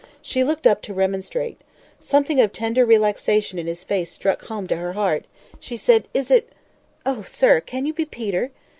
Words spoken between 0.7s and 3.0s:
to remonstrate. Something of tender